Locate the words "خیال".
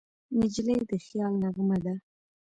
1.05-1.33